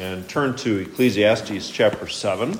[0.00, 2.58] and turn to Ecclesiastes chapter 7.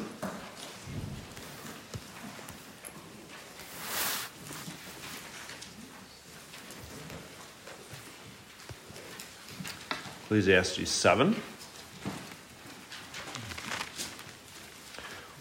[10.24, 11.34] Ecclesiastes 7.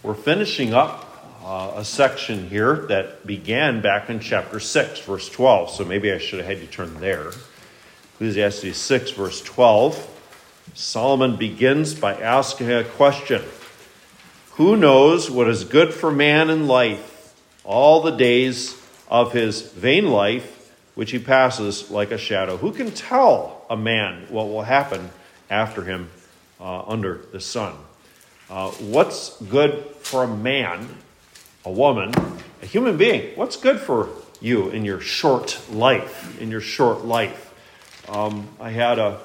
[0.01, 1.05] We're finishing up
[1.43, 5.71] uh, a section here that began back in chapter 6, verse 12.
[5.71, 7.33] So maybe I should have had you turn there.
[8.13, 10.15] Ecclesiastes 6, verse 12.
[10.73, 13.43] Solomon begins by asking a question
[14.53, 18.75] Who knows what is good for man in life, all the days
[19.07, 22.57] of his vain life, which he passes like a shadow?
[22.57, 25.11] Who can tell a man what will happen
[25.49, 26.09] after him
[26.59, 27.75] uh, under the sun.
[28.49, 30.87] Uh, what's good for a man,
[31.65, 32.13] a woman,
[32.61, 33.35] a human being?
[33.37, 34.09] What's good for
[34.41, 36.39] you in your short life?
[36.41, 37.53] In your short life,
[38.07, 39.19] um, I had a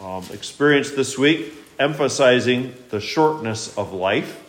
[0.00, 4.44] um, experience this week emphasizing the shortness of life.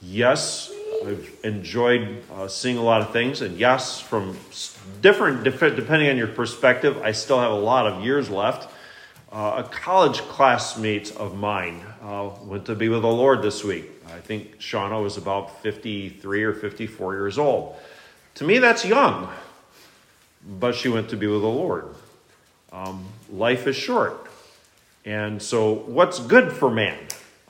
[0.00, 0.72] Yes,
[1.06, 4.36] I've enjoyed uh, seeing a lot of things, and yes, from
[5.00, 8.68] different, depending on your perspective, I still have a lot of years left.
[9.30, 13.86] Uh, a college classmate of mine uh, went to be with the Lord this week.
[14.08, 17.76] I think Shauna was about 53 or 54 years old.
[18.36, 19.30] To me, that's young,
[20.46, 21.86] but she went to be with the Lord.
[22.72, 24.28] Um, life is short.
[25.04, 26.98] And so, what's good for man?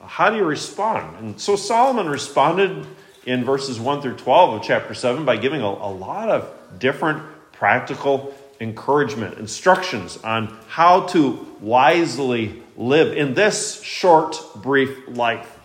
[0.03, 1.17] How do you respond?
[1.17, 2.87] And so, Solomon responded
[3.25, 7.23] in verses 1 through 12 of chapter 7 by giving a, a lot of different
[7.51, 15.59] practical encouragement, instructions on how to wisely live in this short, brief life.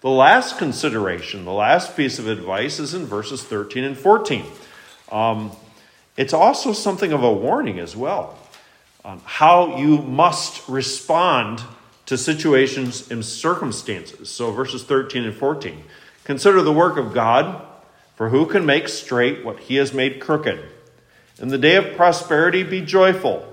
[0.00, 4.44] The last consideration, the last piece of advice is in verses 13 and 14.
[5.12, 5.52] Um,
[6.16, 8.38] it's also something of a warning as well
[9.06, 11.62] on how you must respond
[12.06, 14.28] to situations and circumstances.
[14.28, 15.84] So, verses 13 and 14.
[16.24, 17.64] Consider the work of God,
[18.16, 20.60] for who can make straight what he has made crooked?
[21.38, 23.46] In the day of prosperity, be joyful,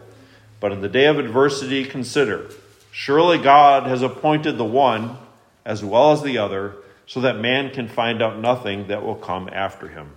[0.59, 2.49] but in the day of adversity, consider.
[2.91, 5.17] Surely God has appointed the one
[5.65, 6.75] as well as the other,
[7.05, 10.09] so that man can find out nothing that will come after him.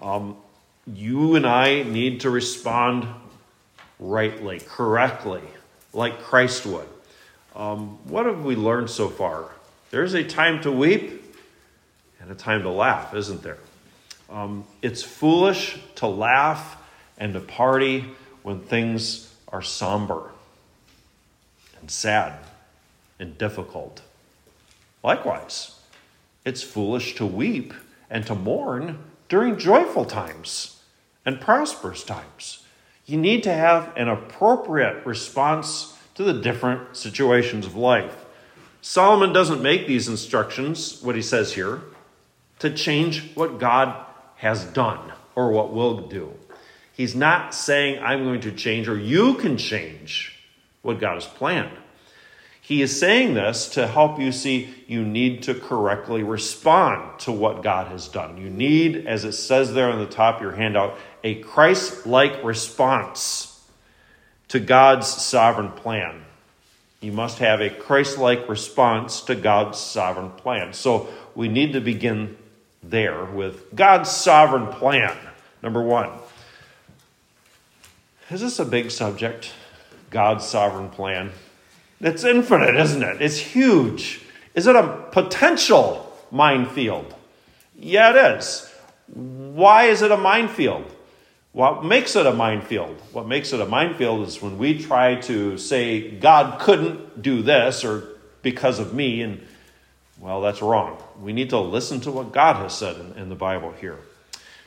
[0.00, 0.36] Um,
[0.86, 3.08] you and I need to respond
[3.98, 5.42] rightly, correctly,
[5.92, 6.88] like Christ would.
[7.54, 9.50] Um, what have we learned so far?
[9.90, 11.34] There's a time to weep
[12.20, 13.58] and a time to laugh, isn't there?
[14.28, 16.76] Um, it's foolish to laugh
[17.16, 18.04] and to party
[18.42, 20.30] when things are somber
[21.80, 22.34] and sad
[23.18, 24.02] and difficult.
[25.02, 25.78] Likewise,
[26.44, 27.72] it's foolish to weep
[28.10, 28.98] and to mourn
[29.28, 30.82] during joyful times
[31.24, 32.65] and prosperous times.
[33.06, 38.24] You need to have an appropriate response to the different situations of life.
[38.80, 41.82] Solomon doesn't make these instructions, what he says here,
[42.58, 44.04] to change what God
[44.36, 46.32] has done or what will do.
[46.92, 50.42] He's not saying, I'm going to change or you can change
[50.82, 51.76] what God has planned.
[52.66, 57.62] He is saying this to help you see you need to correctly respond to what
[57.62, 58.38] God has done.
[58.38, 62.42] You need, as it says there on the top of your handout, a Christ like
[62.42, 63.64] response
[64.48, 66.24] to God's sovereign plan.
[67.00, 70.72] You must have a Christ like response to God's sovereign plan.
[70.72, 72.36] So we need to begin
[72.82, 75.16] there with God's sovereign plan.
[75.62, 76.10] Number one.
[78.28, 79.52] Is this a big subject?
[80.10, 81.30] God's sovereign plan?
[82.00, 83.22] It's infinite, isn't it?
[83.22, 84.20] It's huge.
[84.54, 87.14] Is it a potential minefield?
[87.78, 88.72] Yeah, it is.
[89.14, 90.84] Why is it a minefield?
[91.52, 93.00] What makes it a minefield?
[93.12, 97.82] What makes it a minefield is when we try to say, God couldn't do this
[97.84, 98.08] or
[98.42, 99.40] because of me, and
[100.20, 101.02] well, that's wrong.
[101.20, 103.98] We need to listen to what God has said in, in the Bible here.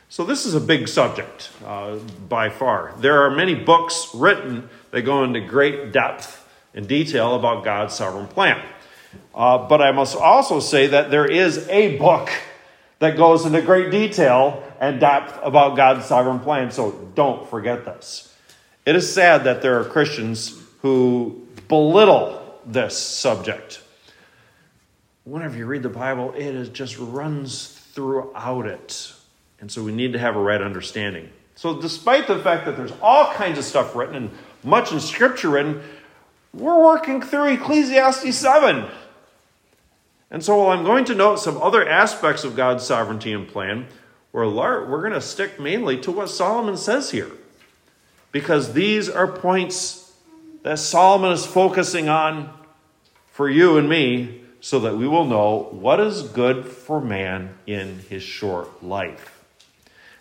[0.09, 1.97] So, this is a big subject uh,
[2.27, 2.95] by far.
[2.97, 6.38] There are many books written that go into great depth
[6.73, 8.63] and detail about God's sovereign plan.
[9.33, 12.29] Uh, but I must also say that there is a book
[12.99, 16.71] that goes into great detail and depth about God's sovereign plan.
[16.71, 18.35] So don't forget this.
[18.85, 23.81] It is sad that there are Christians who belittle this subject.
[25.23, 29.13] Whenever you read the Bible, it is, just runs throughout it.
[29.59, 31.29] And so we need to have a right understanding.
[31.55, 34.31] So, despite the fact that there's all kinds of stuff written and
[34.63, 35.81] much in Scripture written,
[36.53, 38.85] we're working through Ecclesiastes 7.
[40.31, 43.87] And so, while I'm going to note some other aspects of God's sovereignty and plan,
[44.31, 47.31] we're, we're going to stick mainly to what Solomon says here.
[48.31, 50.13] Because these are points
[50.61, 52.53] that Solomon is focusing on
[53.31, 57.99] for you and me so that we will know what is good for man in
[58.09, 59.43] his short life.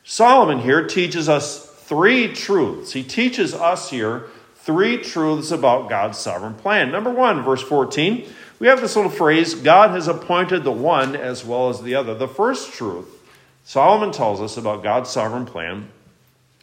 [0.04, 2.92] Solomon here teaches us three truths.
[2.92, 4.28] He teaches us here
[4.68, 6.90] three truths about God's sovereign plan.
[6.90, 8.28] Number one, verse 14,
[8.58, 12.14] we have this little phrase God has appointed the one as well as the other.
[12.14, 13.08] The first truth
[13.64, 15.88] Solomon tells us about God's sovereign plan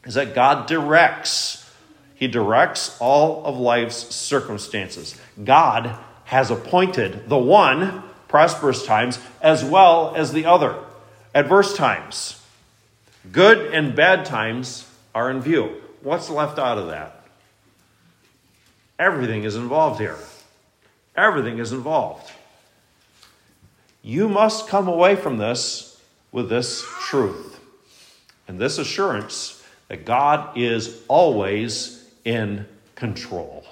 [0.06, 1.68] is that God directs.
[2.14, 5.20] He directs all of life's circumstances.
[5.44, 10.76] God has appointed the one, prosperous times, as well as the other,
[11.34, 12.40] adverse times.
[13.32, 15.82] Good and bad times are in view.
[16.04, 17.15] What's left out of that?
[18.98, 20.18] Everything is involved here.
[21.16, 22.32] Everything is involved.
[24.02, 26.02] You must come away from this
[26.32, 27.60] with this truth
[28.48, 32.66] and this assurance that God is always in
[32.96, 33.66] control.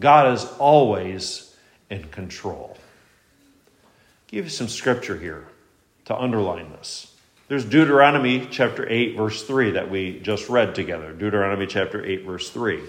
[0.00, 1.56] God is always
[1.90, 2.76] in control.
[2.76, 2.80] I'll
[4.28, 5.46] give you some scripture here
[6.06, 7.13] to underline this.
[7.46, 11.12] There's Deuteronomy chapter 8, verse 3 that we just read together.
[11.12, 12.80] Deuteronomy chapter 8, verse 3.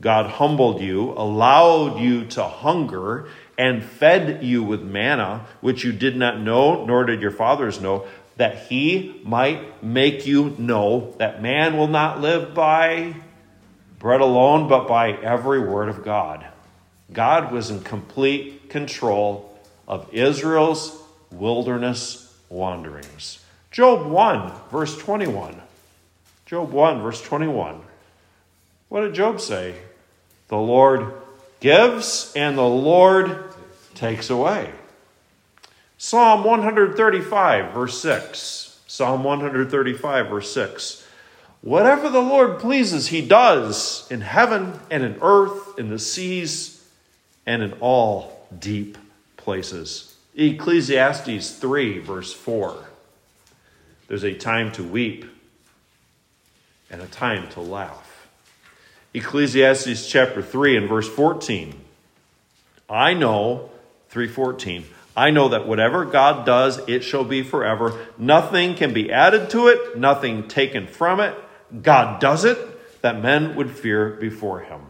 [0.00, 6.16] God humbled you, allowed you to hunger, and fed you with manna, which you did
[6.16, 8.04] not know, nor did your fathers know,
[8.36, 13.14] that he might make you know that man will not live by
[14.00, 16.44] bread alone, but by every word of God.
[17.12, 19.56] God was in complete control
[19.86, 21.00] of Israel's
[21.30, 23.43] wilderness wanderings.
[23.74, 25.60] Job 1, verse 21.
[26.46, 27.80] Job 1, verse 21.
[28.88, 29.74] What did Job say?
[30.46, 31.12] The Lord
[31.58, 33.36] gives and the Lord
[33.96, 34.70] takes away.
[35.98, 38.80] Psalm 135, verse 6.
[38.86, 41.04] Psalm 135, verse 6.
[41.60, 46.86] Whatever the Lord pleases, he does in heaven and in earth, in the seas,
[47.44, 48.96] and in all deep
[49.36, 50.14] places.
[50.36, 52.90] Ecclesiastes 3, verse 4.
[54.14, 55.24] There's a time to weep
[56.88, 58.28] and a time to laugh.
[59.12, 61.74] Ecclesiastes chapter 3 and verse 14.
[62.88, 63.70] I know,
[64.10, 64.84] 314,
[65.16, 68.06] I know that whatever God does, it shall be forever.
[68.16, 71.34] Nothing can be added to it, nothing taken from it.
[71.82, 74.82] God does it that men would fear before him.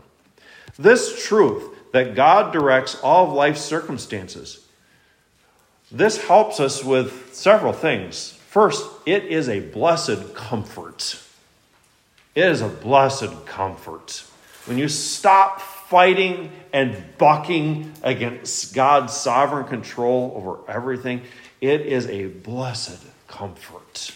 [0.78, 4.66] This truth that God directs all of life's circumstances,
[5.90, 8.33] this helps us with several things.
[8.54, 11.20] First, it is a blessed comfort.
[12.36, 14.22] It is a blessed comfort.
[14.66, 21.22] When you stop fighting and bucking against God's sovereign control over everything,
[21.60, 24.12] it is a blessed comfort.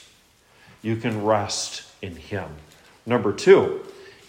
[0.83, 2.49] You can rest in Him.
[3.07, 3.81] Number two,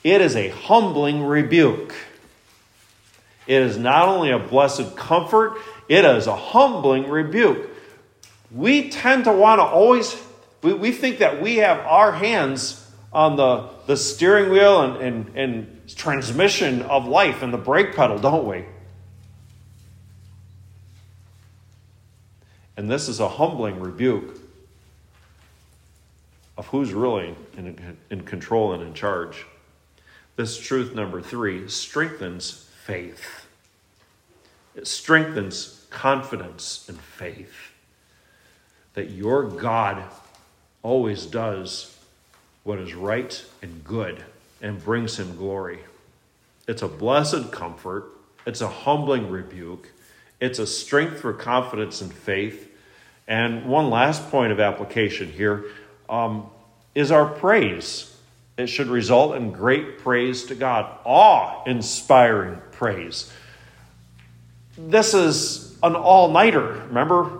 [0.03, 1.93] it is a humbling rebuke.
[3.45, 7.68] It is not only a blessed comfort, it is a humbling rebuke
[8.51, 10.15] we tend to want to always,
[10.61, 15.37] we, we think that we have our hands on the, the steering wheel and, and,
[15.37, 18.65] and transmission of life and the brake pedal, don't we?
[22.77, 24.39] And this is a humbling rebuke
[26.57, 29.45] of who's really in, in control and in charge.
[30.35, 33.47] This truth, number three, strengthens faith.
[34.75, 37.68] It strengthens confidence and faith
[38.93, 40.03] that your God
[40.81, 41.95] always does
[42.63, 44.23] what is right and good
[44.61, 45.79] and brings him glory.
[46.67, 48.05] It's a blessed comfort,
[48.45, 49.89] it's a humbling rebuke,
[50.39, 52.67] it's a strength for confidence and faith.
[53.27, 55.65] And one last point of application here
[56.07, 56.49] um,
[56.95, 58.15] is our praise.
[58.57, 63.31] It should result in great praise to God, awe inspiring praise.
[64.77, 66.83] This is an all nighter.
[66.87, 67.39] Remember,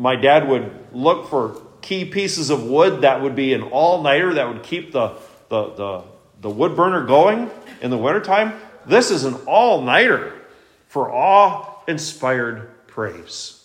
[0.00, 4.32] my dad would look for key pieces of wood that would be an all nighter
[4.32, 5.18] that would keep the,
[5.50, 6.02] the, the,
[6.40, 7.50] the wood burner going
[7.82, 8.54] in the wintertime.
[8.86, 10.40] This is an all nighter
[10.88, 13.62] for awe inspired praise.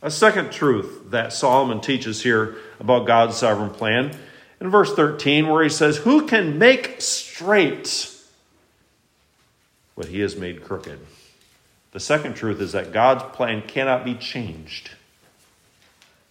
[0.00, 4.16] A second truth that Solomon teaches here about God's sovereign plan
[4.60, 8.14] in verse 13, where he says, Who can make straight
[9.96, 11.00] what he has made crooked?
[11.90, 14.90] The second truth is that God's plan cannot be changed.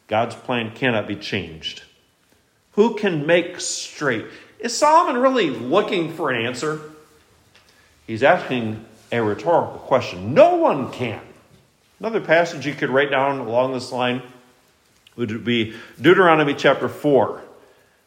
[0.07, 1.83] God's plan cannot be changed.
[2.73, 4.25] Who can make straight?
[4.59, 6.81] Is Solomon really looking for an answer?
[8.05, 10.33] He's asking a rhetorical question.
[10.33, 11.21] No one can.
[11.99, 14.21] Another passage you could write down along this line
[15.15, 17.41] would be Deuteronomy chapter 4,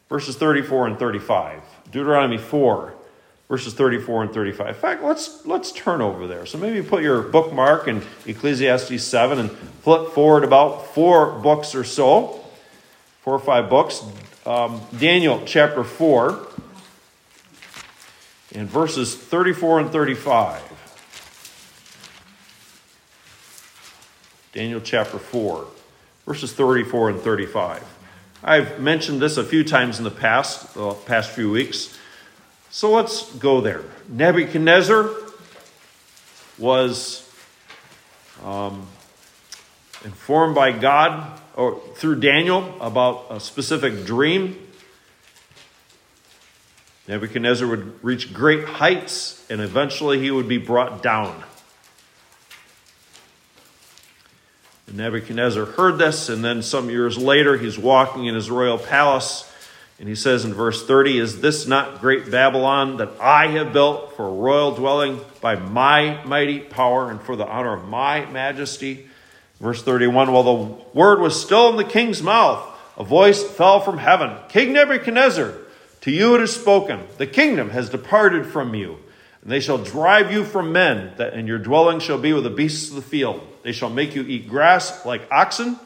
[0.09, 1.61] verses 34 and 35.
[1.91, 2.93] Deuteronomy 4,
[3.51, 4.67] verses 34 and 35.
[4.69, 6.45] In fact, let's, let's turn over there.
[6.45, 11.83] So maybe put your bookmark in Ecclesiastes 7 and flip forward about four books or
[11.83, 12.45] so,
[13.23, 14.05] four or five books.
[14.45, 16.47] Um, Daniel chapter 4
[18.55, 20.61] and verses 34 and 35.
[24.53, 25.67] Daniel chapter 4,
[26.25, 27.83] verses 34 and 35.
[28.45, 31.97] I've mentioned this a few times in the past, the past few weeks.
[32.73, 33.83] So let's go there.
[34.07, 35.09] Nebuchadnezzar
[36.57, 37.29] was
[38.45, 38.87] um,
[40.05, 44.67] informed by God or through Daniel about a specific dream.
[47.09, 51.43] Nebuchadnezzar would reach great heights and eventually he would be brought down.
[54.87, 59.50] And Nebuchadnezzar heard this, and then some years later, he's walking in his royal palace
[60.01, 64.17] and he says in verse 30, Is this not great Babylon that I have built
[64.17, 69.07] for a royal dwelling by my mighty power and for the honor of my majesty?
[69.59, 72.67] Verse 31, While the word was still in the king's mouth,
[72.97, 75.53] a voice fell from heaven King Nebuchadnezzar,
[76.01, 78.97] to you it is spoken, the kingdom has departed from you.
[79.43, 82.49] And they shall drive you from men, that and your dwelling shall be with the
[82.49, 83.47] beasts of the field.
[83.61, 85.77] They shall make you eat grass like oxen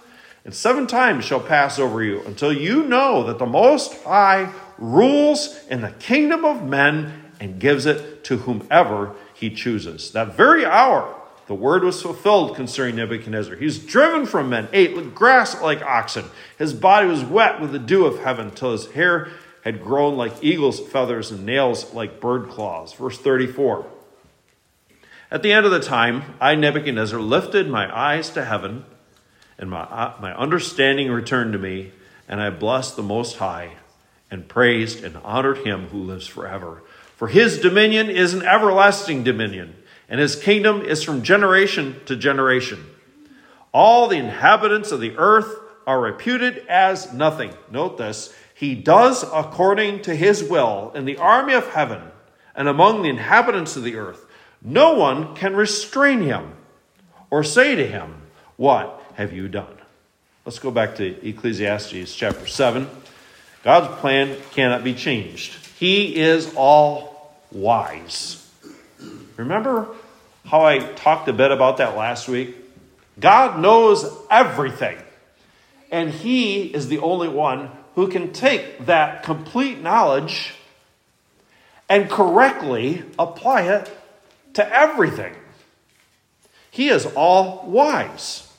[0.45, 5.59] and seven times shall pass over you until you know that the Most High rules
[5.69, 10.11] in the kingdom of men and gives it to whomever he chooses.
[10.11, 13.55] That very hour, the word was fulfilled concerning Nebuchadnezzar.
[13.55, 16.25] He was driven from men, ate grass like oxen.
[16.59, 19.29] His body was wet with the dew of heaven till his hair
[19.63, 22.93] had grown like eagle's feathers and nails like bird claws.
[22.93, 23.87] Verse 34.
[25.31, 28.85] At the end of the time, I, Nebuchadnezzar, lifted my eyes to heaven
[29.57, 31.91] and my, uh, my understanding returned to me,
[32.27, 33.71] and I blessed the Most High,
[34.31, 36.81] and praised and honored him who lives forever.
[37.15, 39.75] For his dominion is an everlasting dominion,
[40.09, 42.85] and his kingdom is from generation to generation.
[43.73, 45.53] All the inhabitants of the earth
[45.87, 47.53] are reputed as nothing.
[47.71, 52.01] Note this He does according to his will in the army of heaven
[52.55, 54.25] and among the inhabitants of the earth.
[54.61, 56.53] No one can restrain him
[57.29, 58.21] or say to him,
[58.55, 59.01] What?
[59.15, 59.77] Have you done?
[60.45, 62.89] Let's go back to Ecclesiastes chapter 7.
[63.63, 65.53] God's plan cannot be changed.
[65.79, 68.47] He is all wise.
[69.37, 69.87] Remember
[70.45, 72.55] how I talked a bit about that last week?
[73.19, 74.97] God knows everything.
[75.91, 80.53] And He is the only one who can take that complete knowledge
[81.87, 83.97] and correctly apply it
[84.53, 85.33] to everything.
[86.69, 88.51] He is all wise.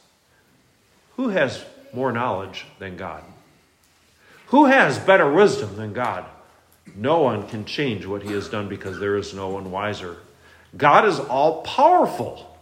[1.16, 3.24] Who has more knowledge than God?
[4.48, 6.24] Who has better wisdom than God?
[6.94, 10.18] No one can change what he has done because there is no one wiser.
[10.76, 12.56] God is all powerful.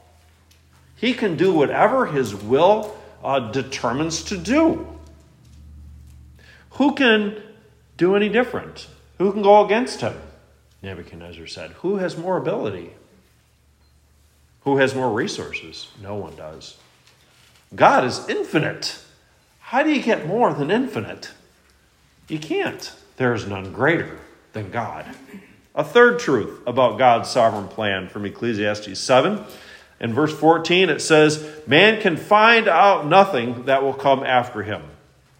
[0.97, 4.87] He can do whatever his will uh, determines to do.
[6.71, 7.43] Who can
[7.97, 8.87] do any different?
[9.19, 10.15] Who can go against him?
[10.83, 11.73] Nebuchadnezzar said.
[11.73, 12.93] Who has more ability?
[14.63, 15.89] Who has more resources?
[16.03, 16.77] No one does.
[17.75, 19.01] God is infinite.
[19.61, 21.31] How do you get more than infinite?
[22.29, 22.93] You can't.
[23.17, 24.19] There is none greater
[24.53, 25.07] than God.
[25.75, 29.45] A third truth about God's sovereign plan from Ecclesiastes 7.
[30.01, 34.83] In verse 14, it says, Man can find out nothing that will come after him.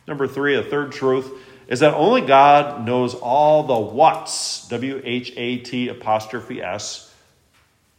[0.09, 1.31] Number three, a third truth
[1.69, 7.13] is that only God knows all the whats, W H A T apostrophe S.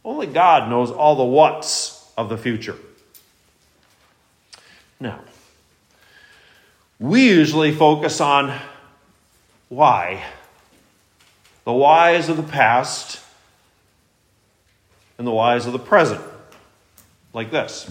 [0.04, 2.76] Only God knows all the whats of the future.
[4.98, 5.20] Now,
[6.98, 8.58] we usually focus on
[9.68, 10.24] why.
[11.64, 13.20] The whys of the past
[15.18, 16.22] and the whys of the present.
[17.32, 17.90] Like this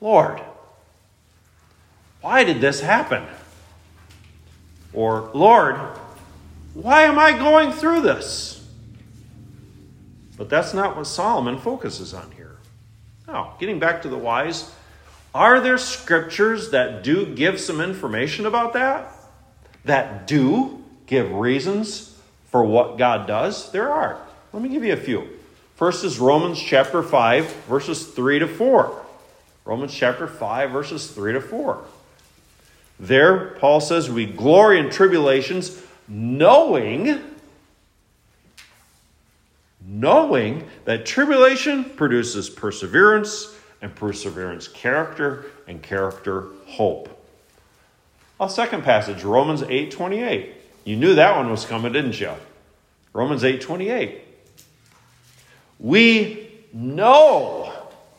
[0.00, 0.40] Lord,
[2.20, 3.24] why did this happen?
[4.92, 5.76] Or, Lord,
[6.74, 8.66] why am I going through this?
[10.36, 12.56] But that's not what Solomon focuses on here.
[13.28, 14.72] Now, getting back to the whys,
[15.34, 19.12] are there scriptures that do give some information about that?
[19.84, 22.16] That do give reasons
[22.50, 23.70] for what God does?
[23.70, 24.18] There are.
[24.52, 25.28] Let me give you a few.
[25.76, 29.06] First is Romans chapter 5, verses 3 to 4.
[29.64, 31.84] Romans chapter 5, verses 3 to 4.
[32.98, 37.20] There, Paul says, We glory in tribulations, knowing,
[39.86, 47.08] knowing that tribulation produces perseverance and perseverance character, and character hope.
[48.40, 50.54] A second passage, Romans 8:28.
[50.84, 52.32] You knew that one was coming, didn't you?
[53.12, 54.20] Romans 8:28.
[55.78, 57.72] We know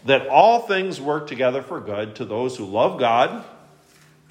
[0.06, 3.44] that all things work together for good to those who love God,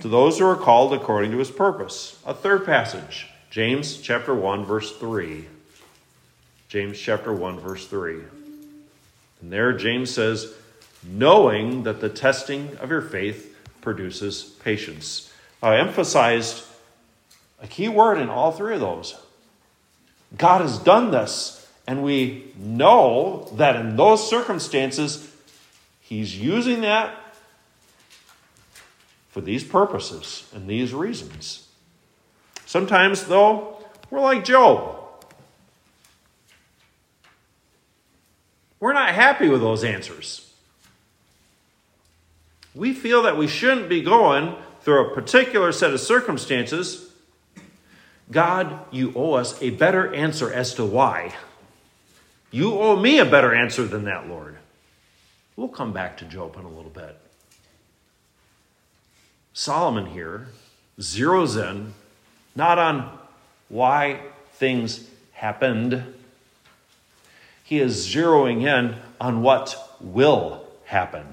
[0.00, 2.18] to those who are called according to his purpose.
[2.26, 5.46] A third passage, James chapter 1 verse 3.
[6.68, 8.20] James chapter 1 verse 3.
[9.40, 10.52] And there James says,
[11.02, 15.32] knowing that the testing of your faith produces patience.
[15.62, 16.64] I emphasized
[17.60, 19.18] a key word in all three of those.
[20.36, 25.26] God has done this, and we know that in those circumstances,
[26.00, 27.14] He's using that
[29.30, 31.68] for these purposes and these reasons.
[32.66, 33.78] Sometimes, though,
[34.10, 34.96] we're like Job.
[38.80, 40.49] We're not happy with those answers.
[42.74, 47.10] We feel that we shouldn't be going through a particular set of circumstances.
[48.30, 51.34] God, you owe us a better answer as to why.
[52.50, 54.56] You owe me a better answer than that, Lord.
[55.56, 57.18] We'll come back to Job in a little bit.
[59.52, 60.48] Solomon here
[60.98, 61.94] zeroes in
[62.54, 63.18] not on
[63.68, 64.20] why
[64.54, 66.04] things happened,
[67.64, 71.24] he is zeroing in on what will happen.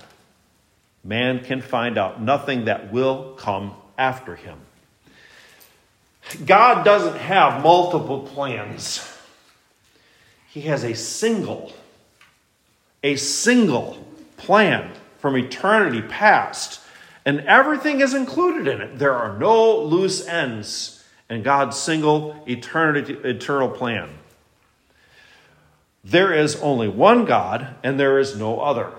[1.08, 4.60] Man can find out nothing that will come after him.
[6.46, 9.10] God doesn't have multiple plans.
[10.50, 11.72] He has a single,
[13.04, 16.82] a single plan from eternity past,
[17.24, 19.00] and everything is included in it.
[19.00, 24.10] There are no loose ends in God's single eternity, eternal plan.
[26.04, 28.92] There is only one God, and there is no other.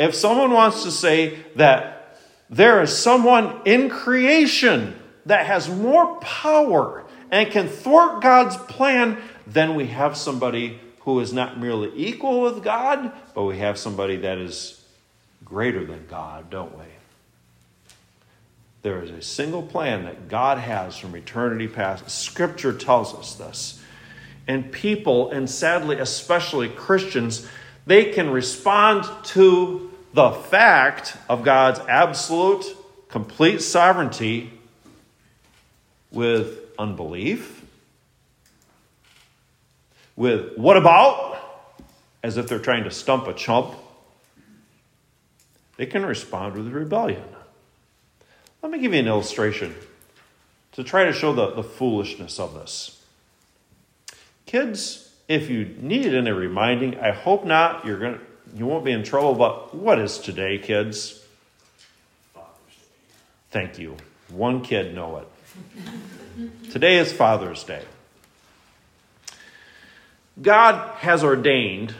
[0.00, 2.16] If someone wants to say that
[2.48, 9.74] there is someone in creation that has more power and can thwart God's plan, then
[9.74, 14.38] we have somebody who is not merely equal with God, but we have somebody that
[14.38, 14.82] is
[15.44, 16.84] greater than God, don't we?
[18.80, 22.10] There is a single plan that God has from eternity past.
[22.10, 23.82] Scripture tells us this.
[24.48, 27.46] And people, and sadly, especially Christians,
[27.86, 32.64] they can respond to the fact of God's absolute,
[33.08, 34.52] complete sovereignty
[36.10, 37.60] with unbelief
[40.20, 41.38] with what about,
[42.22, 43.74] as if they're trying to stump a chump.
[45.78, 47.24] They can respond with rebellion.
[48.62, 49.74] Let me give you an illustration
[50.72, 53.02] to try to show the, the foolishness of this.
[54.44, 57.86] Kids, if you need any reminding, I hope not.
[57.86, 58.20] You're going to
[58.54, 61.22] you won't be in trouble, but what is today, kids?
[63.50, 63.96] Thank you.
[64.28, 66.70] One kid know it.
[66.70, 67.82] today is Father's Day.
[70.40, 71.94] God has ordained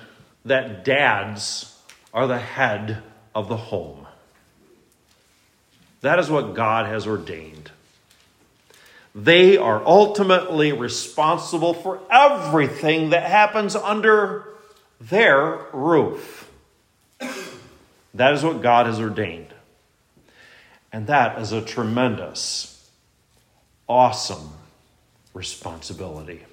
[0.44, 1.76] that dads
[2.14, 3.02] are the head
[3.34, 4.06] of the home.
[6.00, 7.70] That is what God has ordained.
[9.14, 14.46] They are ultimately responsible for everything that happens under
[15.00, 16.39] their roof.
[18.14, 19.54] That is what God has ordained.
[20.92, 22.90] And that is a tremendous,
[23.88, 24.50] awesome
[25.32, 26.44] responsibility.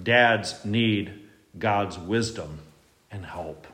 [0.00, 1.12] Dads need
[1.58, 2.58] God's wisdom
[3.10, 3.66] and help.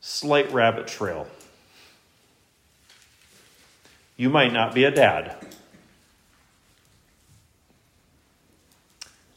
[0.00, 1.28] Slight rabbit trail.
[4.16, 5.36] You might not be a dad.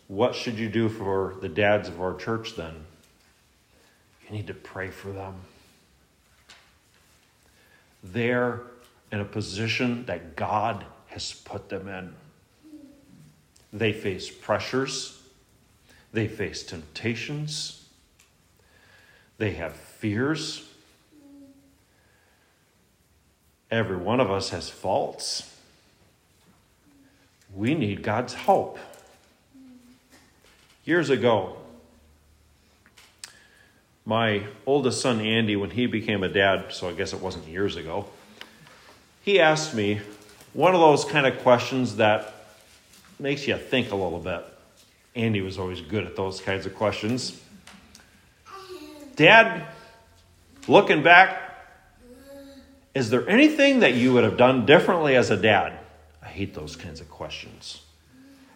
[0.09, 2.73] What should you do for the dads of our church then?
[4.25, 5.35] You need to pray for them.
[8.03, 8.61] They're
[9.11, 12.15] in a position that God has put them in.
[13.71, 15.21] They face pressures,
[16.11, 17.85] they face temptations,
[19.37, 20.65] they have fears.
[23.69, 25.55] Every one of us has faults.
[27.53, 28.79] We need God's help.
[30.89, 31.55] Years ago,
[34.05, 37.75] my oldest son Andy, when he became a dad, so I guess it wasn't years
[37.75, 38.07] ago,
[39.21, 40.01] he asked me
[40.53, 42.33] one of those kind of questions that
[43.19, 44.43] makes you think a little bit.
[45.13, 47.39] Andy was always good at those kinds of questions.
[49.15, 49.67] Dad,
[50.67, 51.55] looking back,
[52.95, 55.77] is there anything that you would have done differently as a dad?
[56.23, 57.83] I hate those kinds of questions.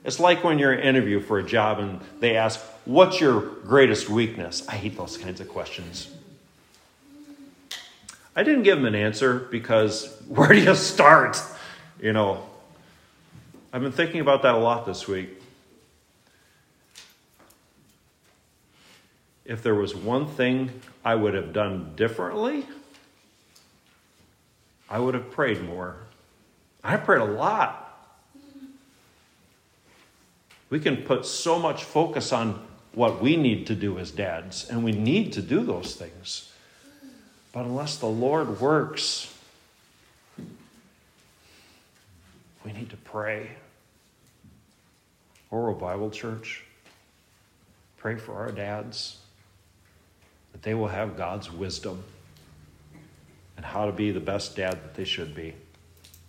[0.04, 3.39] It's like when you're in an interview for a job and they ask, What's your
[3.39, 4.68] greatest weakness?
[4.68, 6.13] I hate those kinds of questions.
[8.36, 11.42] I didn't give him an answer because where do you start?
[12.02, 12.44] You know,
[13.72, 15.30] I've been thinking about that a lot this week.
[19.46, 22.66] If there was one thing I would have done differently,
[24.89, 25.98] I would have prayed more.
[26.84, 27.83] I prayed a lot.
[30.74, 32.60] We can put so much focus on
[32.96, 36.52] what we need to do as dads, and we need to do those things.
[37.52, 39.32] But unless the Lord works,
[42.66, 43.52] we need to pray.
[45.52, 46.64] Orwell Bible Church,
[47.98, 49.20] pray for our dads
[50.54, 52.04] that they will have God's wisdom
[53.58, 55.54] and how to be the best dad that they should be.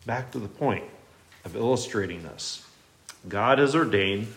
[0.05, 0.85] Back to the point
[1.47, 2.63] of illustrating this
[3.29, 4.29] God has ordained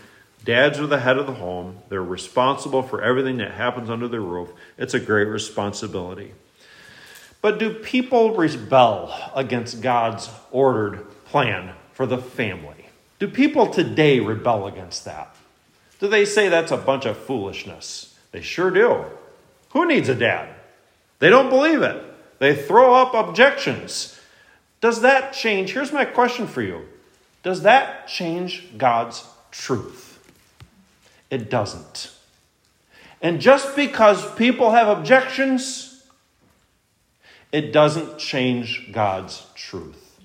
[0.47, 4.21] dads are the head of the home, they're responsible for everything that happens under their
[4.21, 4.49] roof.
[4.77, 6.33] It's a great responsibility.
[7.41, 12.85] But do people rebel against God's ordered plan for the family?
[13.19, 15.35] Do people today rebel against that?
[15.99, 18.17] Do they say that's a bunch of foolishness?
[18.31, 19.03] They sure do.
[19.71, 20.55] Who needs a dad?
[21.19, 22.03] They don't believe it.
[22.39, 24.17] They throw up objections.
[24.79, 25.73] Does that change?
[25.73, 26.85] Here's my question for you
[27.43, 30.19] Does that change God's truth?
[31.29, 32.11] It doesn't.
[33.21, 36.03] And just because people have objections,
[37.51, 40.19] it doesn't change God's truth.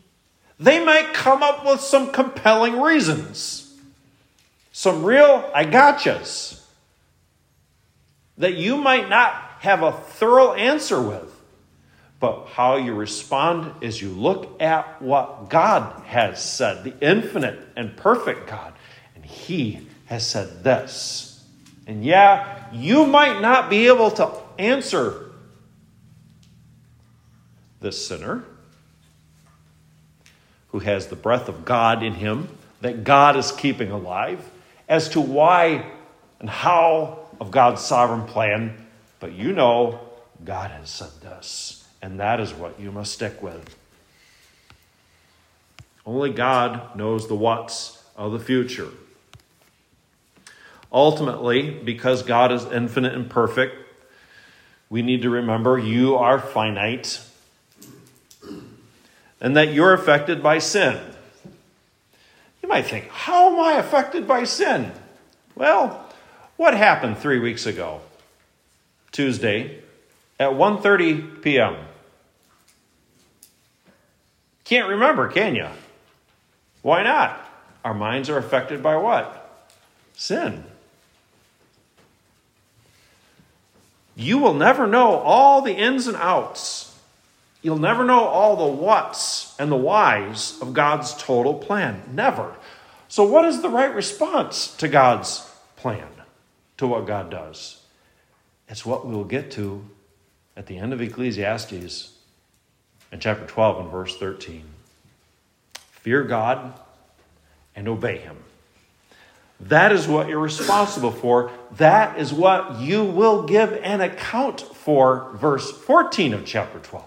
[0.59, 3.75] They might come up with some compelling reasons,
[4.73, 6.63] some real I gotchas
[8.39, 11.32] that you might not have a thorough answer with.
[12.23, 17.97] But how you respond is you look at what God has said, the infinite and
[17.97, 18.75] perfect God.
[19.17, 21.45] And He has said this.
[21.85, 25.33] And yeah, you might not be able to answer
[27.81, 28.45] this sinner
[30.69, 32.49] who has the breath of God in him
[32.83, 34.49] that God is keeping alive
[34.89, 35.91] as to why
[36.39, 38.87] and how of God's sovereign plan,
[39.19, 39.99] but you know
[40.45, 43.77] God has said this, and that is what you must stick with.
[46.05, 48.89] Only God knows the what's of the future.
[50.93, 53.77] Ultimately, because God is infinite and perfect,
[54.91, 57.21] we need to remember you are finite
[59.41, 61.01] and that you're affected by sin.
[62.63, 64.93] You might think, how am I affected by sin?
[65.55, 66.07] Well,
[66.57, 68.03] what happened 3 weeks ago?
[69.13, 69.83] Tuesday
[70.39, 71.77] at 1:30 p.m.
[74.73, 75.69] Can't remember, can you?
[76.81, 77.47] Why not?
[77.85, 79.69] Our minds are affected by what?
[80.15, 80.65] Sin.
[84.17, 86.99] You will never know all the ins and outs.
[87.61, 92.03] You'll never know all the whats and the whys of God's total plan.
[92.11, 92.57] Never.
[93.09, 96.09] So, what is the right response to God's plan,
[96.79, 97.83] to what God does?
[98.71, 99.85] It's what we will get to
[100.57, 102.13] at the end of Ecclesiastes
[103.13, 104.65] in chapter 12 and verse 13.
[105.91, 106.73] Fear God
[107.77, 108.39] and obey Him.
[109.61, 111.53] That is what you're responsible for.
[111.77, 115.31] That is what you will give an account for.
[115.35, 117.05] Verse 14 of chapter 12.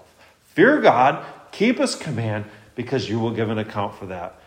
[0.53, 4.39] Fear God, keep his command, because you will give an account for that.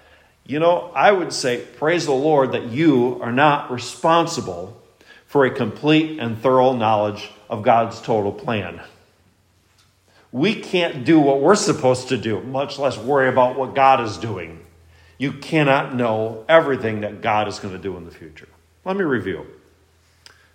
[0.47, 4.81] You know, I would say, praise the Lord that you are not responsible
[5.27, 8.81] for a complete and thorough knowledge of God's total plan.
[10.31, 14.19] We can't do what we're supposed to do, much less worry about what God is
[14.19, 14.65] doing.
[15.17, 18.49] You cannot know everything that God is going to do in the future.
[18.85, 19.47] Let me review.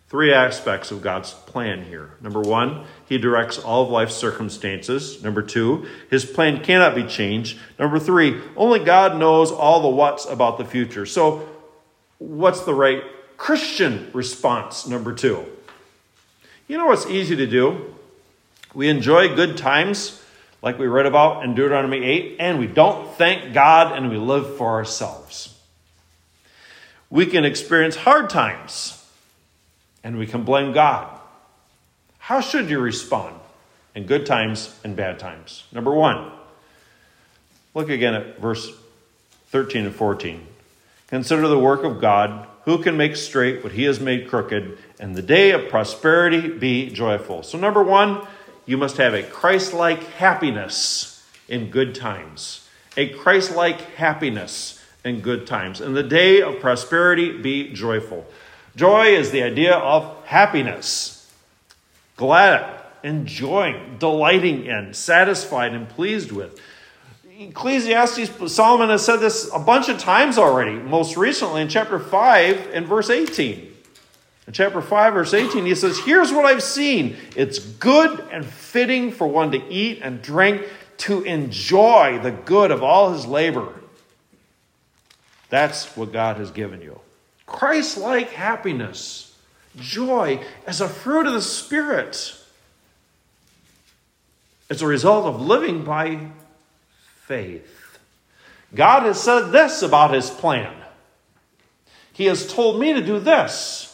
[0.07, 2.11] Three aspects of God's plan here.
[2.21, 5.23] Number one, He directs all of life's circumstances.
[5.23, 7.57] Number two, His plan cannot be changed.
[7.79, 11.07] Number three, only God knows all the what's about the future.
[11.07, 11.49] So,
[12.19, 13.03] what's the right
[13.37, 14.87] Christian response?
[14.87, 15.45] Number two.
[16.67, 17.92] You know what's easy to do?
[18.73, 20.21] We enjoy good times
[20.61, 24.57] like we read about in Deuteronomy 8, and we don't thank God and we live
[24.57, 25.55] for ourselves.
[27.09, 29.05] We can experience hard times
[30.03, 31.19] and we can blame God.
[32.17, 33.35] How should you respond
[33.93, 35.65] in good times and bad times?
[35.71, 36.31] Number one,
[37.73, 38.71] look again at verse
[39.49, 40.47] 13 and 14.
[41.07, 42.47] Consider the work of God.
[42.65, 44.77] Who can make straight what he has made crooked?
[44.99, 47.43] And the day of prosperity be joyful.
[47.43, 48.25] So, number one,
[48.65, 52.67] you must have a Christ like happiness in good times.
[52.95, 55.81] A Christ like happiness in good times.
[55.81, 58.25] In the day of prosperity, be joyful.
[58.75, 61.31] Joy is the idea of happiness,
[62.15, 66.59] glad, enjoying, delighting in, satisfied, and pleased with.
[67.37, 72.69] Ecclesiastes, Solomon has said this a bunch of times already, most recently in chapter 5
[72.73, 73.72] and verse 18.
[74.45, 77.15] In chapter 5, verse 18, he says, Here's what I've seen.
[77.35, 82.83] It's good and fitting for one to eat and drink, to enjoy the good of
[82.83, 83.73] all his labor.
[85.49, 86.99] That's what God has given you.
[87.45, 89.37] Christ like happiness,
[89.77, 92.35] joy as a fruit of the Spirit.
[94.69, 96.27] It's a result of living by
[97.27, 97.99] faith.
[98.73, 100.73] God has said this about his plan.
[102.11, 103.92] He has told me to do this.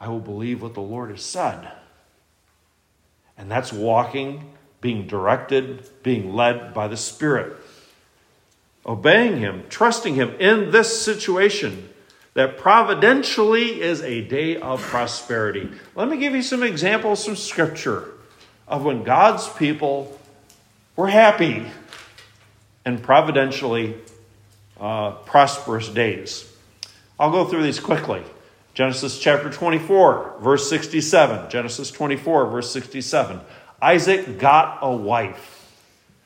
[0.00, 1.70] I will believe what the Lord has said.
[3.36, 7.56] And that's walking, being directed, being led by the Spirit.
[8.86, 11.88] Obeying Him, trusting Him in this situation
[12.34, 15.68] that providentially is a day of prosperity.
[15.94, 18.12] Let me give you some examples from Scripture
[18.68, 20.18] of when God's people
[20.94, 21.66] were happy
[22.84, 23.96] and providentially
[24.80, 26.50] uh, prosperous days.
[27.18, 28.22] I'll go through these quickly.
[28.78, 31.50] Genesis chapter 24, verse 67.
[31.50, 33.40] Genesis 24, verse 67.
[33.82, 35.74] Isaac got a wife.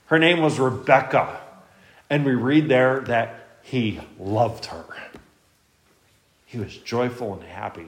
[0.09, 1.41] Her name was Rebekah.
[2.11, 4.85] And we read there that he loved her.
[6.45, 7.87] He was joyful and happy.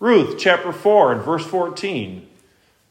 [0.00, 2.28] Ruth chapter 4 and verse 14.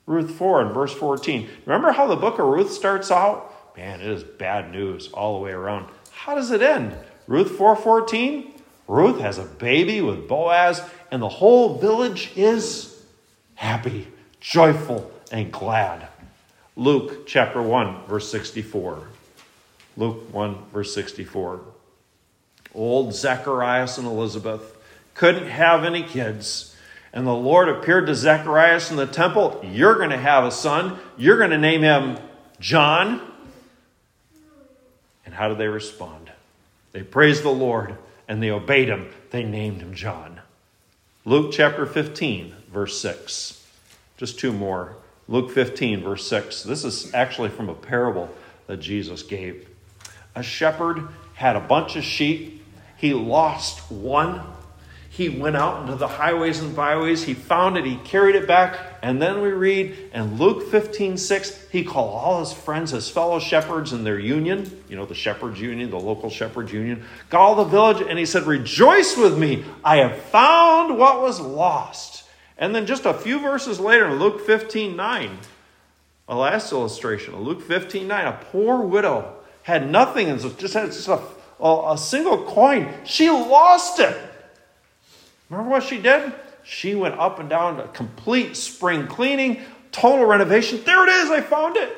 [0.07, 1.47] Ruth 4 and verse 14.
[1.67, 3.77] Remember how the book of Ruth starts out?
[3.77, 5.89] Man, it is bad news all the way around.
[6.09, 6.95] How does it end?
[7.27, 8.56] Ruth 4:14?
[8.87, 13.03] Ruth has a baby with Boaz, and the whole village is
[13.55, 14.07] happy,
[14.39, 16.07] joyful, and glad.
[16.75, 19.07] Luke chapter 1, verse 64.
[19.97, 21.61] Luke 1, verse 64.
[22.73, 24.77] Old Zacharias and Elizabeth
[25.15, 26.75] couldn't have any kids.
[27.11, 29.59] And the Lord appeared to Zacharias in the temple.
[29.63, 30.99] You're going to have a son.
[31.17, 32.19] You're going to name him
[32.59, 33.21] John.
[35.25, 36.31] And how did they respond?
[36.91, 37.97] They praised the Lord
[38.27, 39.09] and they obeyed him.
[39.31, 40.41] They named him John.
[41.25, 43.65] Luke chapter 15, verse 6.
[44.17, 44.95] Just two more.
[45.27, 46.63] Luke 15, verse 6.
[46.63, 48.29] This is actually from a parable
[48.67, 49.67] that Jesus gave.
[50.35, 52.63] A shepherd had a bunch of sheep.
[52.97, 54.41] He lost one
[55.17, 57.23] he went out into the highways and byways.
[57.23, 57.85] He found it.
[57.85, 58.99] He carried it back.
[59.01, 63.39] And then we read in Luke 15 6, he called all his friends, his fellow
[63.39, 67.55] shepherds in their union, you know, the shepherds' union, the local shepherds' union, got all
[67.55, 69.65] the village, and he said, Rejoice with me.
[69.83, 72.25] I have found what was lost.
[72.59, 75.37] And then just a few verses later in Luke 15 9,
[76.27, 81.07] a last illustration, Luke 15 9, a poor widow had nothing and just had just
[81.07, 81.19] a,
[81.59, 82.93] a single coin.
[83.03, 84.15] She lost it.
[85.49, 86.33] Remember what she did?
[86.63, 90.81] She went up and down a complete spring cleaning, total renovation.
[90.85, 91.95] There it is, I found it.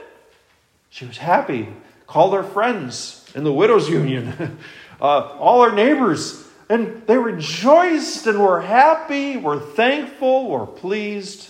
[0.90, 1.68] She was happy,
[2.08, 4.58] called her friends in the widows' union,
[5.02, 11.50] uh, all her neighbors, and they rejoiced and were happy, were thankful, were pleased.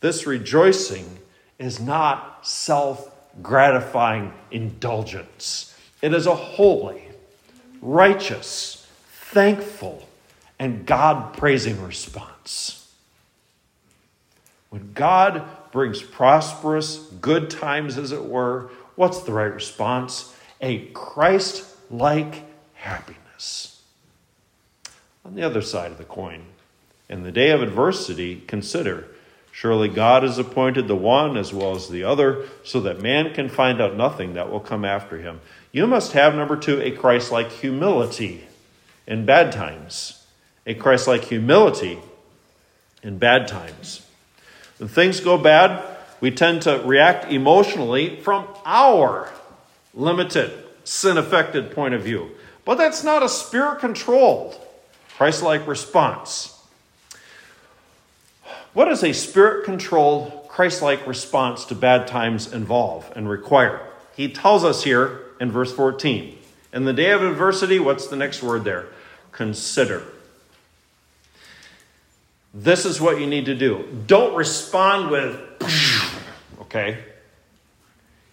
[0.00, 1.18] This rejoicing
[1.58, 3.10] is not self
[3.42, 7.04] gratifying indulgence, it is a holy,
[7.80, 10.06] righteous, thankful,
[10.58, 12.92] and God praising response.
[14.70, 20.34] When God brings prosperous, good times, as it were, what's the right response?
[20.60, 23.82] A Christ like happiness.
[25.24, 26.44] On the other side of the coin,
[27.08, 29.08] in the day of adversity, consider
[29.52, 33.48] surely God has appointed the one as well as the other, so that man can
[33.50, 35.40] find out nothing that will come after him.
[35.70, 38.44] You must have, number two, a Christ like humility
[39.06, 40.21] in bad times
[40.66, 41.98] a Christ like humility
[43.02, 44.06] in bad times.
[44.78, 45.82] When things go bad,
[46.20, 49.30] we tend to react emotionally from our
[49.94, 50.52] limited,
[50.84, 52.30] sin affected point of view.
[52.64, 54.58] But that's not a spirit controlled,
[55.16, 56.60] Christ like response.
[58.72, 63.86] What does a spirit controlled, Christ like response to bad times involve and require?
[64.16, 66.38] He tells us here in verse 14.
[66.72, 68.86] In the day of adversity, what's the next word there?
[69.32, 70.04] Consider.
[72.54, 74.04] This is what you need to do.
[74.06, 75.40] Don't respond with,
[76.60, 76.98] okay?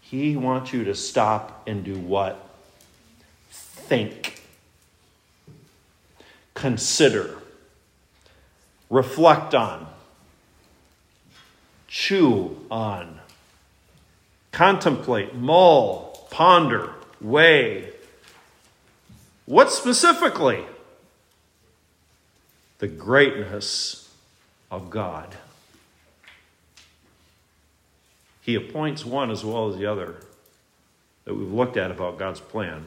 [0.02, 2.50] He wants you to stop and do what?
[3.50, 4.42] Think.
[6.54, 7.38] Consider.
[8.90, 9.88] Reflect on.
[11.88, 13.20] Chew on.
[14.52, 17.94] Contemplate, mull, ponder, weigh.
[19.46, 20.66] What specifically?
[22.80, 24.09] The greatness
[24.72, 25.36] of God.
[28.42, 30.16] He appoints one as well as the other.
[31.26, 32.86] that we've looked at about God's plan.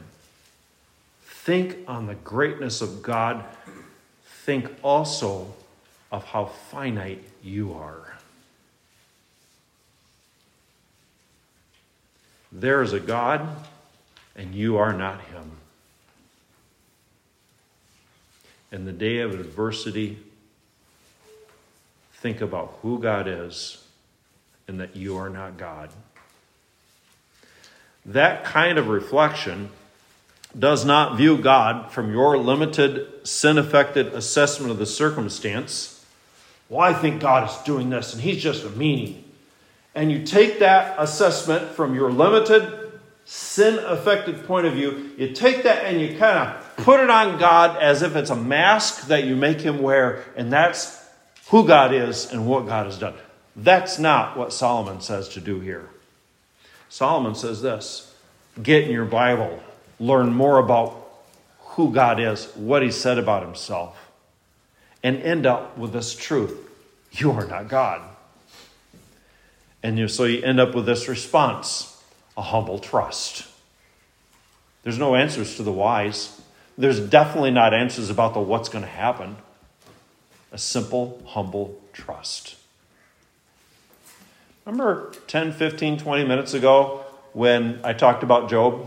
[1.23, 3.43] Think on the greatness of God.
[4.25, 5.53] Think also
[6.11, 8.17] of how finite you are.
[12.51, 13.47] There is a God,
[14.35, 15.51] and you are not Him.
[18.71, 20.19] In the day of adversity,
[22.23, 23.83] think about who God is
[24.69, 25.89] and that you are not God.
[28.05, 29.71] That kind of reflection
[30.57, 36.01] does not view God from your limited, sin affected assessment of the circumstance.
[36.69, 39.17] Well, I think God is doing this and he's just a meanie.
[39.93, 42.93] And you take that assessment from your limited,
[43.25, 47.37] sin affected point of view, you take that and you kind of put it on
[47.37, 51.02] God as if it's a mask that you make him wear, and that's
[51.49, 53.15] who God is and what God has done.
[53.55, 55.89] That's not what Solomon says to do here.
[56.89, 58.13] Solomon says this
[58.61, 59.61] get in your Bible,
[59.99, 60.99] learn more about
[61.59, 63.97] who God is, what he said about himself,
[65.01, 66.63] and end up with this truth
[67.13, 68.01] you are not God.
[69.81, 71.89] And you, so you end up with this response
[72.35, 73.45] a humble trust.
[74.81, 76.41] There's no answers to the whys.
[76.77, 79.37] There's definitely not answers about the what's going to happen.
[80.53, 82.55] A simple, humble trust.
[84.65, 88.85] Remember 10, 15, 20 minutes ago when I talked about Job?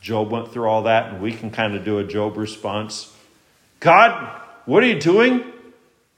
[0.00, 3.12] Job went through all that, and we can kind of do a Job response.
[3.80, 5.42] God, what are you doing?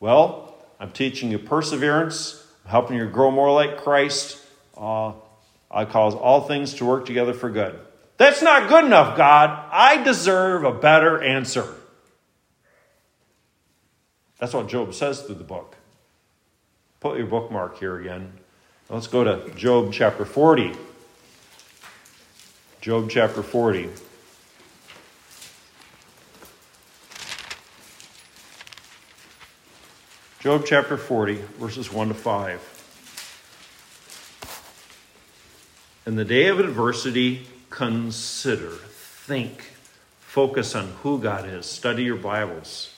[0.01, 4.39] Well, I'm teaching you perseverance, I'm helping you grow more like Christ.
[4.77, 5.13] Uh,
[5.71, 7.79] I cause all things to work together for good.
[8.19, 9.67] That's not good enough, God.
[9.73, 11.75] I deserve a better answer.
[14.39, 15.77] That's what Job says through the book.
[17.01, 18.33] Put your bookmark here again.
[18.89, 20.73] Let's go to Job chapter 40.
[22.81, 23.89] Job chapter 40.
[30.41, 32.73] Job chapter 40, verses 1 to 5.
[36.07, 39.73] In the day of adversity, consider, think,
[40.21, 41.67] focus on who God is.
[41.67, 42.96] Study your Bibles.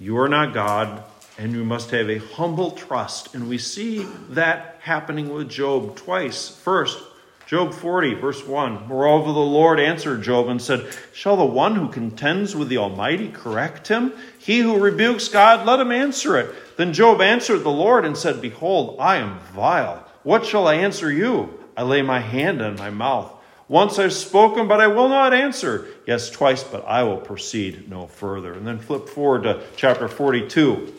[0.00, 1.02] You are not God,
[1.38, 3.34] and you must have a humble trust.
[3.34, 6.48] And we see that happening with Job twice.
[6.48, 7.02] First,
[7.48, 8.86] Job 40, verse 1.
[8.86, 13.28] Moreover, the Lord answered Job and said, Shall the one who contends with the Almighty
[13.28, 14.12] correct him?
[14.38, 16.54] He who rebukes God, let him answer it.
[16.76, 20.06] Then Job answered the Lord and said, Behold, I am vile.
[20.22, 21.58] What shall I answer you?
[21.76, 23.32] I lay my hand on my mouth.
[23.68, 25.88] Once I've spoken, but I will not answer.
[26.06, 28.54] Yes, twice, but I will proceed no further.
[28.54, 30.94] And then flip forward to chapter 42,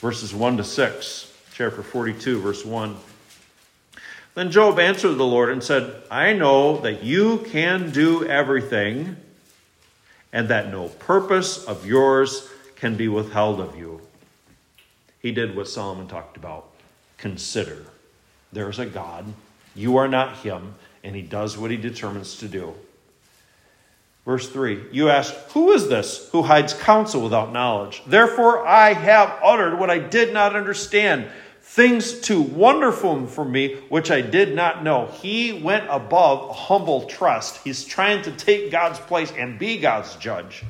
[0.00, 1.32] verses 1 to 6.
[1.54, 2.96] Chapter 42, verse 1.
[4.34, 9.16] Then Job answered the Lord and said, I know that you can do everything,
[10.32, 14.00] and that no purpose of yours can be withheld of you.
[15.20, 16.66] He did what Solomon talked about
[17.18, 17.84] consider.
[18.52, 19.24] There's a God.
[19.74, 22.74] You are not him, and he does what he determines to do.
[24.24, 28.02] Verse 3 You ask, Who is this who hides counsel without knowledge?
[28.06, 31.28] Therefore I have uttered what I did not understand,
[31.60, 35.06] things too wonderful for me, which I did not know.
[35.06, 37.62] He went above humble trust.
[37.62, 40.64] He's trying to take God's place and be God's judge.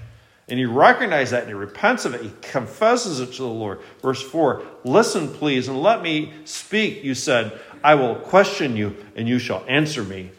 [0.46, 2.20] And he recognizes that and he repents of it.
[2.20, 3.80] He confesses it to the Lord.
[4.02, 7.58] Verse 4 Listen, please, and let me speak, you said.
[7.84, 10.30] I will question you, and you shall answer me.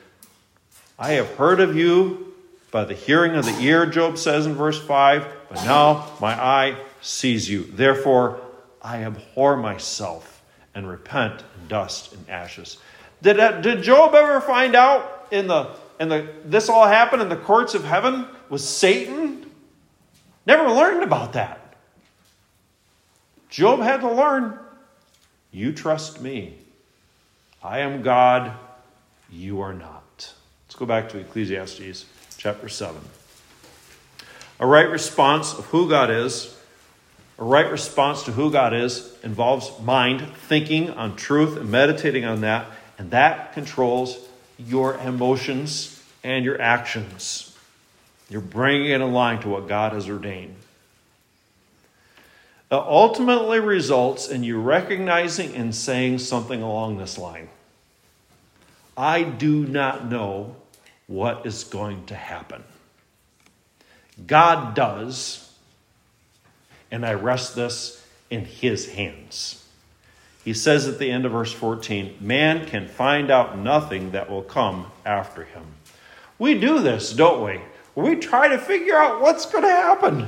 [0.98, 2.34] I have heard of you
[2.72, 6.76] by the hearing of the ear, Job says in verse 5, but now my eye
[7.02, 7.64] sees you.
[7.66, 8.42] Therefore,
[8.82, 10.42] I abhor myself
[10.74, 12.80] and repent in dust and ashes.
[13.22, 17.30] Did, uh, did Job ever find out in the, in the, this all happened in
[17.30, 18.28] the courts of heaven?
[18.50, 19.46] Was Satan?
[20.48, 21.76] Never learned about that.
[23.50, 24.58] Job had to learn
[25.52, 26.58] you trust me.
[27.66, 28.52] I am God,
[29.32, 30.34] you are not.
[30.68, 32.06] Let's go back to Ecclesiastes
[32.38, 33.02] chapter 7.
[34.60, 36.56] A right response of who God is,
[37.40, 42.42] a right response to who God is involves mind, thinking on truth and meditating on
[42.42, 42.68] that,
[43.00, 44.20] and that controls
[44.60, 47.58] your emotions and your actions.
[48.30, 50.56] You're bringing it in line to what God has ordained.
[52.80, 57.50] Ultimately results in you recognizing and saying something along this line
[58.98, 60.56] I do not know
[61.08, 62.64] what is going to happen.
[64.26, 65.54] God does,
[66.90, 69.68] and I rest this in His hands.
[70.44, 74.44] he says at the end of verse 14, Man can find out nothing that will
[74.44, 75.66] come after him.
[76.40, 77.62] We do this, don't we?
[77.96, 80.28] We try to figure out what's going to happen.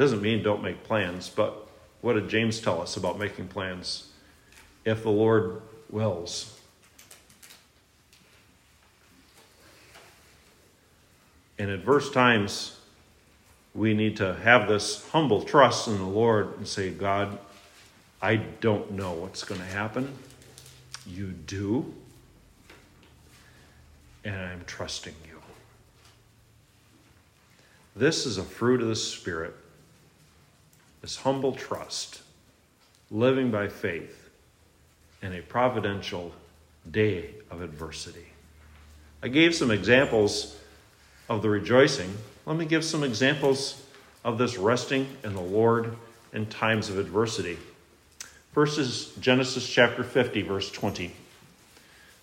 [0.00, 1.68] Doesn't mean don't make plans, but
[2.00, 4.08] what did James tell us about making plans?
[4.82, 6.58] If the Lord wills.
[11.58, 12.78] In adverse times,
[13.74, 17.38] we need to have this humble trust in the Lord and say, God,
[18.22, 20.16] I don't know what's going to happen.
[21.06, 21.92] You do.
[24.24, 25.42] And I'm trusting you.
[27.94, 29.54] This is a fruit of the Spirit.
[31.00, 32.20] This humble trust,
[33.10, 34.30] living by faith
[35.22, 36.32] in a providential
[36.90, 38.26] day of adversity.
[39.22, 40.56] I gave some examples
[41.28, 42.16] of the rejoicing.
[42.46, 43.82] Let me give some examples
[44.24, 45.96] of this resting in the Lord
[46.32, 47.58] in times of adversity.
[48.52, 51.12] First is Genesis chapter 50, verse 20.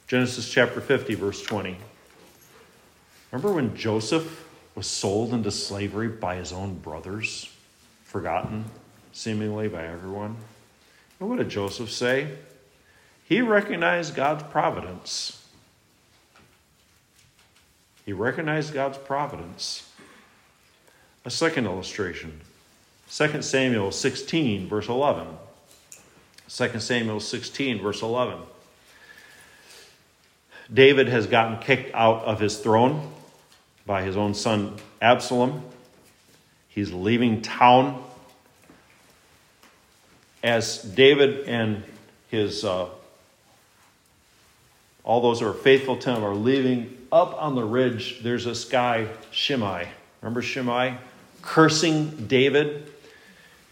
[0.07, 1.77] Genesis chapter 50, verse 20.
[3.31, 7.49] Remember when Joseph was sold into slavery by his own brothers,
[8.17, 8.65] forgotten
[9.13, 10.35] seemingly by everyone?
[11.19, 12.27] And what did Joseph say?
[13.25, 15.47] He recognized God's providence.
[18.07, 19.87] He recognized God's providence.
[21.25, 22.41] A second illustration
[23.11, 25.27] 2 Samuel 16, verse 11.
[26.49, 28.39] 2 Samuel 16, verse 11.
[30.73, 33.11] David has gotten kicked out of his throne
[33.85, 35.61] by his own son Absalom.
[36.67, 38.03] He's leaving town.
[40.43, 41.83] As David and
[42.29, 42.89] his uh,
[45.03, 48.65] all those who are faithful to him are leaving up on the ridge, there's this
[48.65, 49.87] guy, Shimei.
[50.21, 50.97] Remember Shimei?
[51.41, 52.91] Cursing David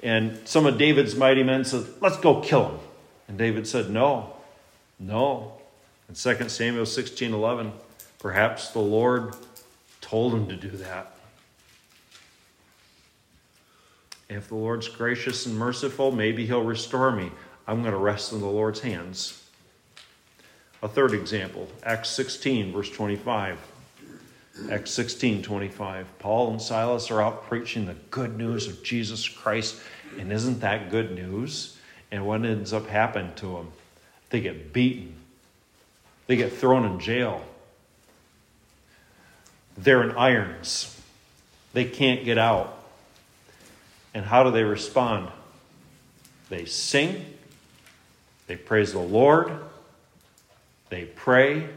[0.06, 2.80] and some of David's mighty men said, Let's go kill him.
[3.28, 4.34] And David said, No,
[5.00, 5.54] no.
[6.08, 7.74] In 2 Samuel 16 11,
[8.20, 9.34] perhaps the Lord
[10.02, 11.15] told him to do that.
[14.30, 17.32] If the Lord's gracious and merciful, maybe he'll restore me.
[17.68, 19.42] I'm going to rest in the Lord's hands.
[20.82, 23.60] A third example, Acts 16, verse 25.
[24.72, 26.20] Acts 16, 25.
[26.20, 29.80] Paul and Silas are out preaching the good news of Jesus Christ
[30.18, 31.78] and isn't that good news?
[32.12, 33.72] And what ends up happening to them?
[34.30, 35.16] They get beaten,
[36.28, 37.44] they get thrown in jail.
[39.78, 41.00] They're in irons,
[41.74, 42.75] they can't get out.
[44.16, 45.30] And how do they respond?
[46.50, 47.26] They sing,
[48.48, 49.52] they praise the Lord,
[50.90, 51.68] they pray,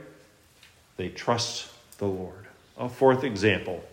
[0.97, 1.69] they trust
[1.99, 2.47] the Lord.
[2.79, 3.85] A fourth example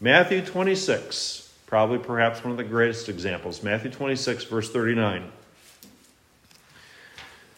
[0.00, 1.48] Matthew 26.
[1.66, 3.62] Probably, perhaps, one of the greatest examples.
[3.62, 5.30] Matthew 26, verse 39.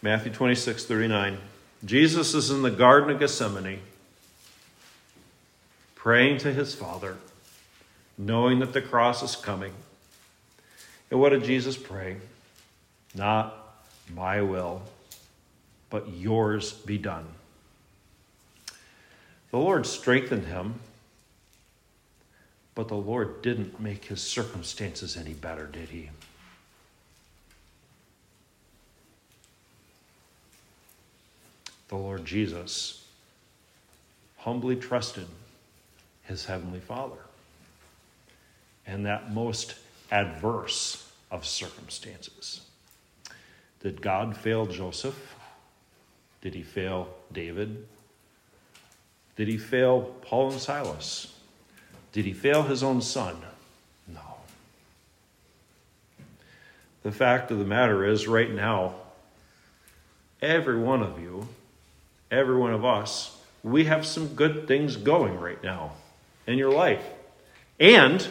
[0.03, 1.39] Matthew 26, 39.
[1.85, 3.81] Jesus is in the Garden of Gethsemane,
[5.95, 7.17] praying to his Father,
[8.19, 9.73] knowing that the cross is coming.
[11.13, 12.17] And what did Jesus pray?
[13.15, 13.55] Not
[14.13, 14.83] my will,
[15.91, 17.27] but yours be done.
[19.53, 20.81] The Lord strengthened him
[22.75, 26.09] but the Lord didn't make his circumstances any better, did he?
[31.89, 33.07] The Lord Jesus
[34.39, 35.27] humbly trusted
[36.23, 37.19] his heavenly Father.
[38.87, 39.75] And that most
[40.11, 41.02] adverse
[41.33, 42.61] of circumstances.
[43.81, 45.35] Did God fail Joseph?
[46.43, 47.89] Did he fail David?
[49.35, 51.35] Did he fail Paul and Silas?
[52.13, 53.37] Did he fail his own son?
[54.07, 54.37] No.
[57.03, 58.95] The fact of the matter is, right now,
[60.43, 61.49] every one of you,
[62.31, 65.93] every one of us, we have some good things going right now
[66.47, 67.05] in your life.
[67.81, 68.27] And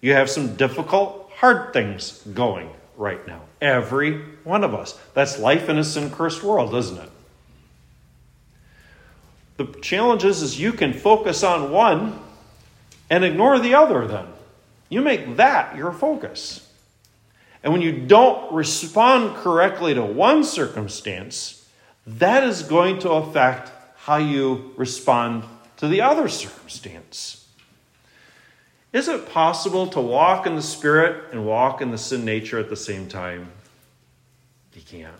[0.00, 3.42] you have some difficult, hard things going right now.
[3.60, 4.96] Every one of us.
[5.12, 7.10] That's life in a sin cursed world, isn't it?
[9.56, 12.20] The challenge is, is you can focus on one
[13.10, 14.26] and ignore the other then.
[14.88, 16.68] You make that your focus.
[17.64, 21.68] And when you don't respond correctly to one circumstance,
[22.06, 25.42] that is going to affect how you respond
[25.78, 27.41] to the other circumstance.
[28.92, 32.68] Is it possible to walk in the Spirit and walk in the sin nature at
[32.68, 33.50] the same time?
[34.74, 35.14] You can't.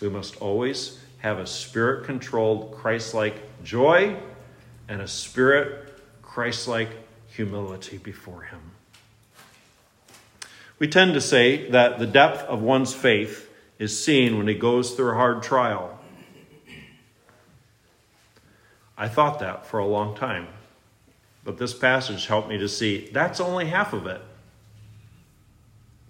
[0.00, 4.16] We must always have a spirit controlled, Christ like joy
[4.88, 6.90] and a spirit Christ like
[7.28, 8.60] humility before Him.
[10.78, 14.92] We tend to say that the depth of one's faith is seen when he goes
[14.92, 15.98] through a hard trial.
[18.98, 20.48] I thought that for a long time.
[21.46, 24.20] But this passage helped me to see that's only half of it.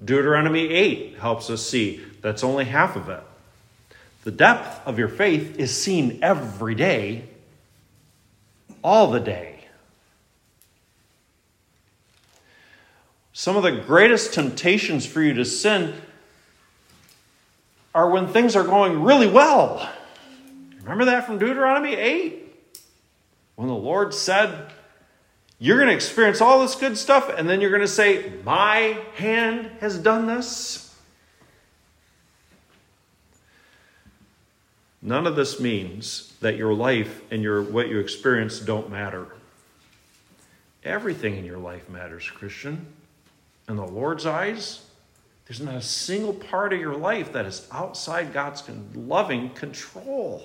[0.02, 3.22] Deuteronomy 8 helps us see that's only half of it.
[4.24, 7.28] The depth of your faith is seen every day,
[8.82, 9.66] all the day.
[13.34, 15.94] Some of the greatest temptations for you to sin
[17.94, 19.86] are when things are going really well.
[20.80, 22.42] Remember that from Deuteronomy 8?
[23.56, 24.72] When the Lord said,
[25.58, 29.00] You're going to experience all this good stuff, and then you're going to say, My
[29.14, 30.94] hand has done this.
[35.00, 39.28] None of this means that your life and your what you experience don't matter.
[40.84, 42.86] Everything in your life matters, Christian.
[43.68, 44.86] In the Lord's eyes,
[45.46, 48.62] there's not a single part of your life that is outside God's
[48.94, 50.42] loving control.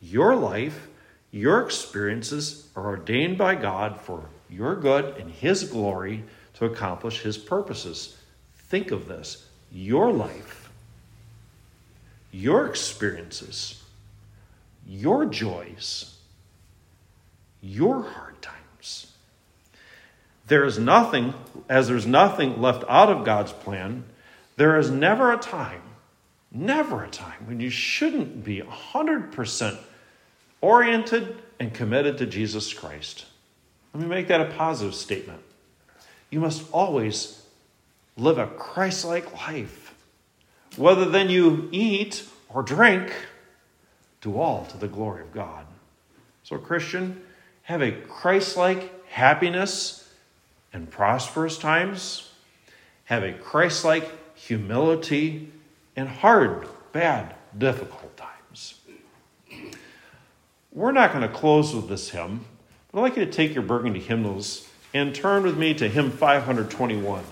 [0.00, 0.88] Your life
[1.34, 6.22] your experiences are ordained by God for your good and His glory
[6.54, 8.16] to accomplish His purposes.
[8.54, 10.70] Think of this your life,
[12.30, 13.82] your experiences,
[14.86, 16.18] your joys,
[17.60, 19.10] your hard times.
[20.46, 21.34] There is nothing,
[21.68, 24.04] as there's nothing left out of God's plan,
[24.56, 25.82] there is never a time,
[26.52, 29.78] never a time when you shouldn't be 100%
[30.64, 33.26] oriented and committed to Jesus Christ.
[33.92, 35.42] Let me make that a positive statement.
[36.30, 37.42] You must always
[38.16, 39.94] live a Christ like life.
[40.76, 43.12] Whether then you eat or drink,
[44.22, 45.66] do all to the glory of God.
[46.44, 47.22] So, Christian,
[47.64, 50.10] have a Christ like happiness
[50.72, 52.32] and prosperous times.
[53.04, 55.52] Have a Christ like humility
[55.94, 58.33] in hard, bad, difficult times.
[60.74, 62.44] We're not going to close with this hymn,
[62.90, 66.10] but I'd like you to take your burgundy hymnals and turn with me to hymn
[66.10, 67.22] 521.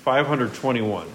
[0.00, 1.06] 521.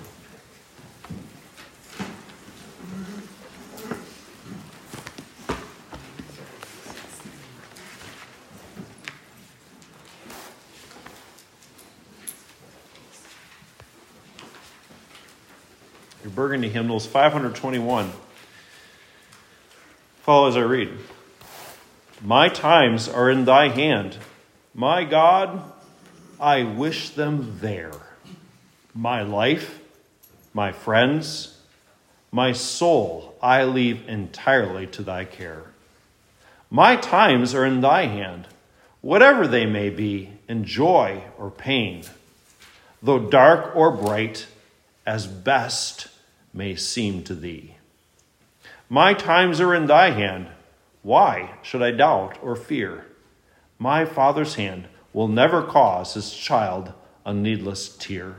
[16.23, 18.13] Your burgundy hymnals, 521.
[20.27, 20.89] Follow as I read.
[22.21, 24.17] My times are in thy hand.
[24.73, 25.63] My God,
[26.37, 27.93] I wish them there.
[28.93, 29.79] My life,
[30.53, 31.57] my friends,
[32.29, 35.63] my soul I leave entirely to thy care.
[36.69, 38.47] My times are in thy hand,
[38.99, 42.03] whatever they may be, in joy or pain,
[43.01, 44.47] though dark or bright,
[45.05, 46.09] as best
[46.53, 47.76] may seem to thee.
[48.89, 50.47] My times are in thy hand.
[51.01, 53.05] Why should I doubt or fear?
[53.77, 56.93] My Father's hand will never cause his child
[57.25, 58.35] a needless tear.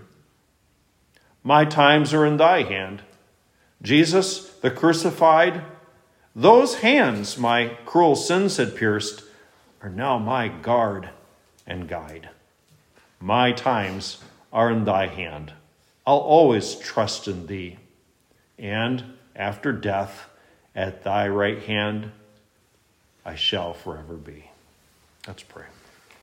[1.43, 3.03] My times are in thy hand.
[3.83, 5.63] Jesus, the crucified,
[6.35, 9.25] those hands my cruel sins had pierced
[9.83, 11.11] are now my guard
[11.67, 12.31] and guide.
[13.21, 14.19] My times
[14.53, 15.53] are in thy hand.
[16.07, 17.79] I'll always trust in thee.
[18.59, 19.05] And
[19.37, 20.29] after death,
[20.75, 22.13] at thy right hand
[23.25, 24.51] I shall forever be.
[25.27, 25.65] Let's pray.